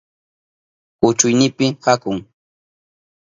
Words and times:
Kuchuynipi 0.99 1.65
kahun. 1.83 2.17